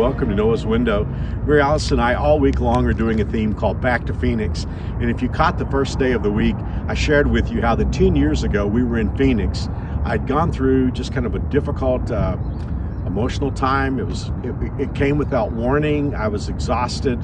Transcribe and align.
welcome 0.00 0.30
to 0.30 0.34
Noah's 0.34 0.64
Window. 0.64 1.04
Mary 1.44 1.60
Alice 1.60 1.90
and 1.90 2.00
I 2.00 2.14
all 2.14 2.40
week 2.40 2.58
long 2.58 2.86
are 2.86 2.94
doing 2.94 3.20
a 3.20 3.24
theme 3.26 3.52
called 3.52 3.82
Back 3.82 4.06
to 4.06 4.14
Phoenix. 4.14 4.64
And 4.98 5.10
if 5.10 5.20
you 5.20 5.28
caught 5.28 5.58
the 5.58 5.66
first 5.66 5.98
day 5.98 6.12
of 6.12 6.22
the 6.22 6.32
week, 6.32 6.56
I 6.88 6.94
shared 6.94 7.26
with 7.26 7.50
you 7.50 7.60
how 7.60 7.74
that 7.74 7.92
10 7.92 8.16
years 8.16 8.42
ago 8.42 8.66
we 8.66 8.82
were 8.82 8.98
in 8.98 9.14
Phoenix. 9.14 9.68
I'd 10.04 10.26
gone 10.26 10.52
through 10.52 10.92
just 10.92 11.12
kind 11.12 11.26
of 11.26 11.34
a 11.34 11.38
difficult 11.38 12.10
uh, 12.10 12.38
emotional 13.06 13.52
time. 13.52 13.98
It 13.98 14.06
was 14.06 14.30
it, 14.42 14.54
it, 14.80 14.94
came 14.94 15.18
without 15.18 15.52
warning. 15.52 16.14
I 16.14 16.28
was 16.28 16.48
exhausted, 16.48 17.22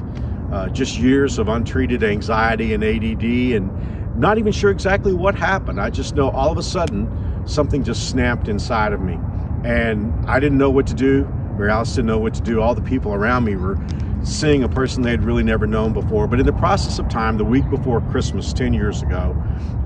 uh, 0.51 0.69
just 0.69 0.99
years 0.99 1.39
of 1.39 1.47
untreated 1.47 2.03
anxiety 2.03 2.75
and 2.75 2.83
ADD, 2.83 3.23
and 3.55 4.19
not 4.19 4.37
even 4.37 4.51
sure 4.51 4.69
exactly 4.69 5.13
what 5.13 5.33
happened. 5.33 5.81
I 5.81 5.89
just 5.89 6.13
know 6.13 6.29
all 6.29 6.51
of 6.51 6.59
a 6.59 6.63
sudden 6.63 7.41
something 7.47 7.83
just 7.83 8.07
snapped 8.07 8.47
inside 8.47 8.93
of 8.93 9.01
me, 9.01 9.17
and 9.63 10.13
I 10.29 10.39
didn't 10.39 10.59
know 10.59 10.69
what 10.69 10.85
to 10.87 10.93
do. 10.93 11.27
Alice 11.65 11.95
didn't 11.95 12.05
know 12.05 12.19
what 12.19 12.33
to 12.35 12.41
do. 12.41 12.61
All 12.61 12.75
the 12.75 12.81
people 12.81 13.13
around 13.13 13.45
me 13.45 13.55
were 13.55 13.77
seeing 14.23 14.63
a 14.63 14.69
person 14.69 15.01
they 15.01 15.11
had 15.11 15.23
really 15.23 15.43
never 15.43 15.65
known 15.65 15.93
before. 15.93 16.27
But 16.27 16.39
in 16.39 16.45
the 16.45 16.53
process 16.53 16.99
of 16.99 17.09
time, 17.09 17.37
the 17.37 17.45
week 17.45 17.69
before 17.69 18.01
Christmas, 18.01 18.53
10 18.53 18.73
years 18.73 19.01
ago, 19.01 19.35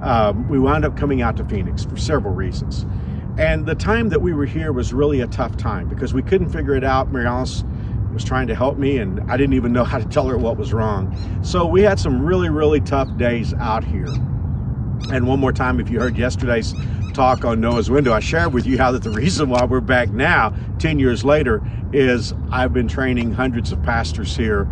um, 0.01 0.47
we 0.49 0.59
wound 0.59 0.83
up 0.83 0.97
coming 0.97 1.21
out 1.21 1.37
to 1.37 1.45
Phoenix 1.45 1.85
for 1.85 1.97
several 1.97 2.33
reasons. 2.33 2.85
And 3.37 3.65
the 3.65 3.75
time 3.75 4.09
that 4.09 4.21
we 4.21 4.33
were 4.33 4.45
here 4.45 4.73
was 4.73 4.93
really 4.93 5.21
a 5.21 5.27
tough 5.27 5.55
time 5.57 5.87
because 5.87 6.13
we 6.13 6.21
couldn't 6.21 6.49
figure 6.49 6.75
it 6.75 6.83
out. 6.83 7.11
Mary 7.11 7.25
was 8.13 8.23
trying 8.25 8.47
to 8.47 8.55
help 8.55 8.77
me, 8.77 8.97
and 8.97 9.19
I 9.31 9.37
didn't 9.37 9.53
even 9.53 9.71
know 9.71 9.83
how 9.85 9.99
to 9.99 10.05
tell 10.05 10.27
her 10.27 10.37
what 10.37 10.57
was 10.57 10.73
wrong. 10.73 11.15
So 11.43 11.65
we 11.65 11.81
had 11.81 11.99
some 11.99 12.21
really, 12.21 12.49
really 12.49 12.81
tough 12.81 13.15
days 13.17 13.53
out 13.53 13.83
here. 13.83 14.07
And 15.09 15.27
one 15.27 15.39
more 15.39 15.51
time, 15.51 15.79
if 15.79 15.89
you 15.89 15.99
heard 15.99 16.17
yesterday's 16.17 16.75
talk 17.13 17.43
on 17.43 17.59
Noah's 17.59 17.89
Window, 17.89 18.13
I 18.13 18.19
shared 18.19 18.53
with 18.53 18.65
you 18.65 18.77
how 18.77 18.91
that 18.91 19.03
the 19.03 19.11
reason 19.11 19.49
why 19.49 19.65
we're 19.65 19.81
back 19.81 20.09
now, 20.09 20.53
10 20.79 20.99
years 20.99 21.23
later, 21.25 21.63
is 21.91 22.33
I've 22.51 22.73
been 22.73 22.87
training 22.87 23.33
hundreds 23.33 23.71
of 23.71 23.81
pastors 23.83 24.37
here. 24.37 24.67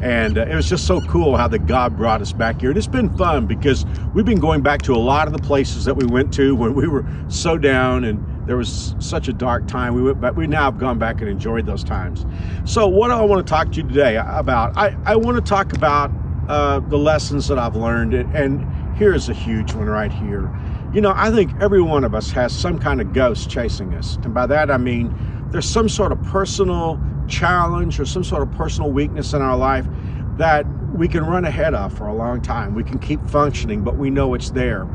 And 0.00 0.38
uh, 0.38 0.46
it 0.46 0.54
was 0.54 0.68
just 0.68 0.86
so 0.86 1.00
cool 1.00 1.36
how 1.36 1.48
that 1.48 1.66
God 1.66 1.96
brought 1.96 2.22
us 2.22 2.32
back 2.32 2.60
here. 2.60 2.70
And 2.70 2.78
it's 2.78 2.86
been 2.86 3.10
fun 3.16 3.46
because 3.46 3.84
we've 4.14 4.24
been 4.24 4.40
going 4.40 4.62
back 4.62 4.82
to 4.82 4.94
a 4.94 4.98
lot 4.98 5.26
of 5.26 5.32
the 5.32 5.38
places 5.38 5.84
that 5.84 5.94
we 5.96 6.06
went 6.06 6.32
to 6.34 6.56
when 6.56 6.74
we 6.74 6.88
were 6.88 7.06
so 7.28 7.58
down 7.58 8.04
and 8.04 8.46
there 8.46 8.56
was 8.56 8.96
such 8.98 9.28
a 9.28 9.32
dark 9.32 9.66
time. 9.68 9.94
We 9.94 10.02
went 10.02 10.20
back, 10.20 10.36
we 10.36 10.46
now 10.46 10.64
have 10.64 10.78
gone 10.78 10.98
back 10.98 11.20
and 11.20 11.30
enjoyed 11.30 11.66
those 11.66 11.84
times. 11.84 12.26
So 12.64 12.88
what 12.88 13.08
do 13.08 13.14
I 13.14 13.22
want 13.22 13.46
to 13.46 13.50
talk 13.50 13.70
to 13.72 13.76
you 13.80 13.88
today 13.88 14.16
about? 14.16 14.76
I, 14.76 14.96
I 15.04 15.16
want 15.16 15.36
to 15.36 15.48
talk 15.48 15.72
about 15.72 16.10
uh, 16.48 16.80
the 16.80 16.98
lessons 16.98 17.46
that 17.48 17.58
I've 17.58 17.76
learned. 17.76 18.14
And 18.14 18.66
here's 19.02 19.28
a 19.28 19.34
huge 19.34 19.74
one 19.74 19.88
right 19.88 20.12
here. 20.12 20.48
You 20.94 21.00
know, 21.00 21.12
I 21.16 21.32
think 21.32 21.50
every 21.60 21.82
one 21.82 22.04
of 22.04 22.14
us 22.14 22.30
has 22.30 22.52
some 22.52 22.78
kind 22.78 23.00
of 23.00 23.12
ghost 23.12 23.50
chasing 23.50 23.94
us. 23.94 24.14
And 24.22 24.32
by 24.32 24.46
that 24.46 24.70
I 24.70 24.76
mean 24.76 25.12
there's 25.50 25.68
some 25.68 25.88
sort 25.88 26.12
of 26.12 26.22
personal 26.22 27.00
challenge 27.26 27.98
or 27.98 28.06
some 28.06 28.22
sort 28.22 28.42
of 28.42 28.52
personal 28.52 28.92
weakness 28.92 29.32
in 29.32 29.42
our 29.42 29.56
life 29.56 29.88
that 30.36 30.64
we 30.94 31.08
can 31.08 31.26
run 31.26 31.44
ahead 31.44 31.74
of 31.74 31.92
for 31.92 32.06
a 32.06 32.14
long 32.14 32.40
time. 32.40 32.76
We 32.76 32.84
can 32.84 33.00
keep 33.00 33.20
functioning, 33.26 33.82
but 33.82 33.96
we 33.96 34.08
know 34.08 34.34
it's 34.34 34.50
there. 34.50 34.86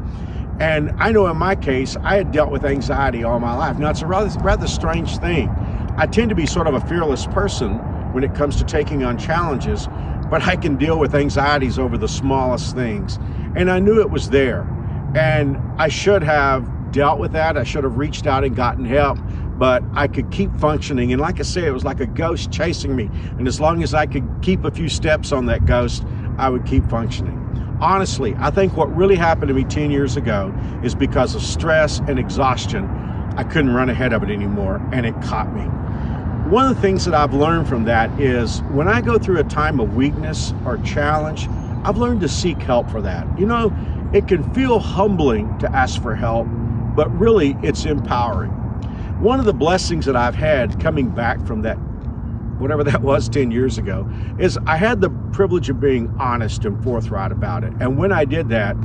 And 0.61 0.89
I 0.97 1.11
know 1.11 1.27
in 1.27 1.35
my 1.35 1.55
case, 1.55 1.97
I 2.01 2.15
had 2.15 2.31
dealt 2.31 2.49
with 2.49 2.63
anxiety 2.63 3.25
all 3.25 3.41
my 3.41 3.55
life. 3.57 3.77
Now, 3.77 3.89
it's 3.89 4.03
a 4.03 4.07
rather, 4.07 4.29
rather 4.39 4.67
strange 4.67 5.17
thing. 5.17 5.49
I 5.97 6.05
tend 6.05 6.29
to 6.29 6.35
be 6.35 6.45
sort 6.45 6.67
of 6.67 6.75
a 6.75 6.79
fearless 6.87 7.25
person 7.27 7.79
when 8.13 8.23
it 8.23 8.33
comes 8.35 8.55
to 8.55 8.63
taking 8.63 9.03
on 9.03 9.17
challenges, 9.17 9.87
but 10.29 10.43
I 10.43 10.55
can 10.55 10.75
deal 10.75 10.99
with 10.99 11.15
anxieties 11.15 11.79
over 11.79 11.97
the 11.97 12.07
smallest 12.07 12.75
things. 12.75 13.17
And 13.55 13.71
I 13.71 13.79
knew 13.79 14.01
it 14.01 14.09
was 14.09 14.29
there. 14.29 14.61
And 15.15 15.57
I 15.77 15.87
should 15.87 16.23
have 16.23 16.91
dealt 16.91 17.19
with 17.19 17.31
that. 17.33 17.57
I 17.57 17.63
should 17.63 17.83
have 17.83 17.97
reached 17.97 18.27
out 18.27 18.43
and 18.43 18.55
gotten 18.55 18.85
help, 18.85 19.17
but 19.57 19.83
I 19.93 20.07
could 20.07 20.31
keep 20.31 20.55
functioning. 20.59 21.11
And 21.11 21.21
like 21.21 21.39
I 21.39 21.43
say, 21.43 21.65
it 21.65 21.71
was 21.71 21.85
like 21.85 21.99
a 21.99 22.05
ghost 22.05 22.51
chasing 22.51 22.95
me. 22.95 23.09
And 23.37 23.47
as 23.47 23.59
long 23.59 23.83
as 23.83 23.93
I 23.93 24.05
could 24.05 24.27
keep 24.41 24.63
a 24.63 24.71
few 24.71 24.89
steps 24.89 25.31
on 25.31 25.45
that 25.47 25.65
ghost, 25.65 26.03
I 26.37 26.49
would 26.49 26.65
keep 26.65 26.87
functioning. 26.89 27.43
Honestly, 27.79 28.35
I 28.39 28.49
think 28.49 28.75
what 28.75 28.93
really 28.95 29.15
happened 29.15 29.49
to 29.49 29.53
me 29.53 29.63
10 29.63 29.91
years 29.91 30.17
ago 30.17 30.53
is 30.83 30.95
because 30.95 31.35
of 31.35 31.41
stress 31.41 31.99
and 31.99 32.17
exhaustion. 32.17 32.85
I 33.37 33.43
couldn't 33.43 33.73
run 33.73 33.89
ahead 33.89 34.13
of 34.13 34.23
it 34.23 34.29
anymore, 34.31 34.81
and 34.91 35.05
it 35.05 35.13
caught 35.21 35.53
me. 35.53 35.67
One 36.49 36.65
of 36.65 36.75
the 36.77 36.81
things 36.81 37.03
that 37.03 37.13
I've 37.13 37.33
learned 37.33 37.67
from 37.67 37.83
that 37.85 38.17
is 38.21 38.61
when 38.71 38.87
I 38.87 39.01
go 39.01 39.17
through 39.17 39.39
a 39.39 39.43
time 39.43 39.81
of 39.81 39.97
weakness 39.97 40.53
or 40.65 40.77
challenge, 40.77 41.49
I've 41.83 41.97
learned 41.97 42.21
to 42.21 42.29
seek 42.29 42.61
help 42.61 42.89
for 42.89 43.01
that. 43.01 43.27
You 43.37 43.45
know, 43.45 43.75
it 44.13 44.29
can 44.29 44.49
feel 44.53 44.79
humbling 44.79 45.59
to 45.59 45.75
ask 45.75 46.01
for 46.01 46.15
help, 46.15 46.47
but 46.95 47.11
really 47.19 47.57
it's 47.63 47.83
empowering. 47.83 48.51
One 49.19 49.39
of 49.41 49.45
the 49.45 49.53
blessings 49.53 50.05
that 50.05 50.15
I've 50.15 50.35
had 50.35 50.79
coming 50.79 51.09
back 51.09 51.45
from 51.45 51.63
that, 51.63 51.75
whatever 52.59 52.81
that 52.85 53.01
was 53.01 53.27
10 53.33 53.51
years 53.51 53.77
ago, 53.77 54.09
is 54.39 54.57
I 54.65 54.77
had 54.77 55.01
the 55.01 55.09
privilege 55.33 55.69
of 55.69 55.81
being 55.81 56.15
honest 56.17 56.63
and 56.63 56.81
forthright 56.81 57.33
about 57.33 57.65
it. 57.65 57.73
And 57.81 57.97
when 57.97 58.13
I 58.13 58.23
did 58.23 58.47
that, 58.49 58.77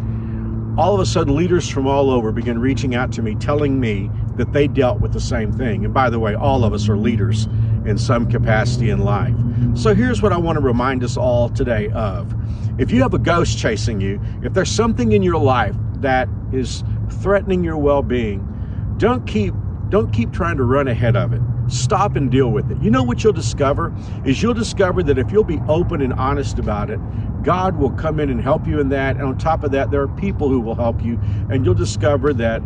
all 0.78 0.94
of 0.94 1.00
a 1.00 1.06
sudden 1.06 1.36
leaders 1.36 1.68
from 1.68 1.86
all 1.86 2.10
over 2.10 2.32
began 2.32 2.58
reaching 2.58 2.94
out 2.94 3.12
to 3.12 3.22
me, 3.22 3.34
telling 3.34 3.78
me 3.78 4.10
that 4.36 4.52
they 4.52 4.66
dealt 4.66 5.00
with 5.00 5.12
the 5.12 5.20
same 5.20 5.52
thing. 5.52 5.84
And 5.84 5.92
by 5.92 6.08
the 6.08 6.18
way, 6.18 6.34
all 6.34 6.64
of 6.64 6.72
us 6.72 6.88
are 6.88 6.96
leaders 6.96 7.46
in 7.84 7.98
some 7.98 8.30
capacity 8.30 8.90
in 8.90 9.00
life. 9.04 9.34
So 9.74 9.94
here's 9.94 10.22
what 10.22 10.32
I 10.32 10.38
want 10.38 10.56
to 10.56 10.64
remind 10.64 11.04
us 11.04 11.16
all 11.16 11.48
today 11.50 11.90
of. 11.90 12.34
If 12.78 12.90
you 12.90 13.02
have 13.02 13.12
a 13.12 13.18
ghost 13.18 13.58
chasing 13.58 14.00
you, 14.00 14.20
if 14.42 14.54
there's 14.54 14.70
something 14.70 15.12
in 15.12 15.22
your 15.22 15.38
life 15.38 15.76
that 15.96 16.28
is 16.52 16.84
threatening 17.20 17.62
your 17.62 17.76
well-being, 17.76 18.48
don't 18.96 19.26
keep 19.26 19.54
don't 19.90 20.10
keep 20.10 20.32
trying 20.32 20.56
to 20.56 20.64
run 20.64 20.88
ahead 20.88 21.16
of 21.16 21.34
it. 21.34 21.42
Stop 21.72 22.16
and 22.16 22.30
deal 22.30 22.50
with 22.50 22.70
it. 22.70 22.76
You 22.82 22.90
know 22.90 23.02
what 23.02 23.24
you'll 23.24 23.32
discover 23.32 23.94
is 24.26 24.42
you'll 24.42 24.52
discover 24.52 25.02
that 25.04 25.16
if 25.16 25.32
you'll 25.32 25.42
be 25.42 25.58
open 25.68 26.02
and 26.02 26.12
honest 26.12 26.58
about 26.58 26.90
it, 26.90 27.00
God 27.42 27.78
will 27.78 27.92
come 27.92 28.20
in 28.20 28.28
and 28.28 28.42
help 28.42 28.66
you 28.66 28.78
in 28.78 28.90
that. 28.90 29.16
And 29.16 29.24
on 29.24 29.38
top 29.38 29.64
of 29.64 29.70
that, 29.70 29.90
there 29.90 30.02
are 30.02 30.08
people 30.08 30.50
who 30.50 30.60
will 30.60 30.74
help 30.74 31.02
you, 31.02 31.18
and 31.50 31.64
you'll 31.64 31.74
discover 31.74 32.34
that 32.34 32.62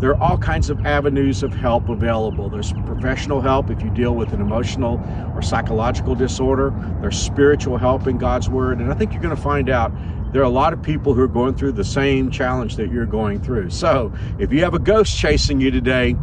there 0.00 0.10
are 0.10 0.20
all 0.20 0.36
kinds 0.36 0.68
of 0.68 0.84
avenues 0.84 1.42
of 1.42 1.54
help 1.54 1.88
available. 1.88 2.50
There's 2.50 2.74
professional 2.84 3.40
help 3.40 3.70
if 3.70 3.80
you 3.82 3.88
deal 3.88 4.14
with 4.14 4.34
an 4.34 4.42
emotional 4.42 5.00
or 5.34 5.40
psychological 5.40 6.14
disorder. 6.14 6.74
There's 7.00 7.18
spiritual 7.18 7.78
help 7.78 8.06
in 8.06 8.18
God's 8.18 8.50
Word. 8.50 8.80
And 8.80 8.92
I 8.92 8.94
think 8.94 9.12
you're 9.12 9.22
going 9.22 9.34
to 9.34 9.40
find 9.40 9.70
out 9.70 9.92
there 10.32 10.42
are 10.42 10.44
a 10.44 10.50
lot 10.50 10.74
of 10.74 10.82
people 10.82 11.14
who 11.14 11.22
are 11.22 11.28
going 11.28 11.54
through 11.54 11.72
the 11.72 11.84
same 11.84 12.30
challenge 12.30 12.76
that 12.76 12.90
you're 12.90 13.06
going 13.06 13.40
through. 13.40 13.70
So 13.70 14.12
if 14.38 14.52
you 14.52 14.60
have 14.64 14.74
a 14.74 14.78
ghost 14.78 15.16
chasing 15.16 15.58
you 15.58 15.70
today, 15.70 16.16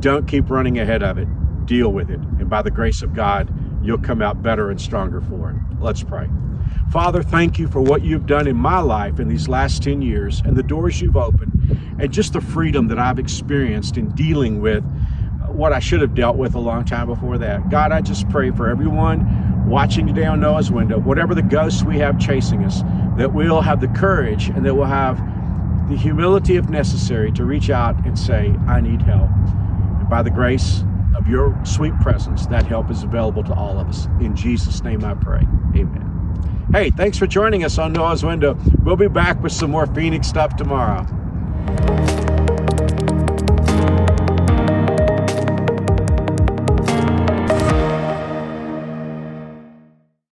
don't 0.00 0.26
keep 0.26 0.50
running 0.50 0.80
ahead 0.80 1.04
of 1.04 1.18
it. 1.18 1.28
Deal 1.66 1.92
with 1.92 2.10
it. 2.10 2.18
And 2.18 2.48
by 2.50 2.62
the 2.62 2.70
grace 2.70 3.02
of 3.02 3.14
God, 3.14 3.52
you'll 3.82 3.98
come 3.98 4.22
out 4.22 4.42
better 4.42 4.70
and 4.70 4.80
stronger 4.80 5.20
for 5.20 5.50
it. 5.50 5.56
Let's 5.80 6.02
pray. 6.02 6.28
Father, 6.90 7.22
thank 7.22 7.58
you 7.58 7.68
for 7.68 7.80
what 7.80 8.02
you've 8.02 8.26
done 8.26 8.46
in 8.46 8.56
my 8.56 8.78
life 8.78 9.18
in 9.18 9.28
these 9.28 9.48
last 9.48 9.82
10 9.82 10.02
years 10.02 10.42
and 10.44 10.56
the 10.56 10.62
doors 10.62 11.00
you've 11.00 11.16
opened 11.16 11.98
and 11.98 12.12
just 12.12 12.34
the 12.34 12.40
freedom 12.40 12.88
that 12.88 12.98
I've 12.98 13.18
experienced 13.18 13.96
in 13.96 14.10
dealing 14.10 14.60
with 14.60 14.84
what 15.48 15.72
I 15.72 15.78
should 15.78 16.00
have 16.00 16.14
dealt 16.14 16.36
with 16.36 16.54
a 16.54 16.58
long 16.58 16.84
time 16.84 17.06
before 17.06 17.38
that. 17.38 17.70
God, 17.70 17.92
I 17.92 18.00
just 18.00 18.28
pray 18.28 18.50
for 18.50 18.68
everyone 18.68 19.68
watching 19.68 20.06
today 20.06 20.26
on 20.26 20.40
Noah's 20.40 20.70
window, 20.70 20.98
whatever 20.98 21.34
the 21.34 21.42
ghosts 21.42 21.82
we 21.82 21.98
have 21.98 22.18
chasing 22.18 22.64
us, 22.64 22.82
that 23.16 23.32
we'll 23.32 23.60
have 23.60 23.80
the 23.80 23.88
courage 23.88 24.48
and 24.48 24.64
that 24.66 24.74
we'll 24.74 24.84
have 24.84 25.18
the 25.88 25.96
humility 25.96 26.56
if 26.56 26.68
necessary 26.68 27.32
to 27.32 27.44
reach 27.44 27.70
out 27.70 27.96
and 28.06 28.18
say, 28.18 28.54
I 28.66 28.80
need 28.80 29.02
help. 29.02 29.30
And 29.98 30.08
by 30.08 30.22
the 30.22 30.30
grace 30.30 30.84
of 31.22 31.28
your 31.28 31.56
sweet 31.64 31.94
presence, 32.00 32.46
that 32.46 32.66
help 32.66 32.90
is 32.90 33.04
available 33.04 33.44
to 33.44 33.54
all 33.54 33.78
of 33.78 33.88
us. 33.88 34.06
In 34.20 34.34
Jesus' 34.34 34.82
name 34.82 35.04
I 35.04 35.14
pray. 35.14 35.46
Amen. 35.76 36.68
Hey, 36.72 36.90
thanks 36.90 37.16
for 37.16 37.26
joining 37.26 37.64
us 37.64 37.78
on 37.78 37.92
Noah's 37.92 38.24
Window. 38.24 38.58
We'll 38.82 38.96
be 38.96 39.08
back 39.08 39.40
with 39.42 39.52
some 39.52 39.70
more 39.70 39.86
Phoenix 39.86 40.26
stuff 40.26 40.56
tomorrow. 40.56 41.06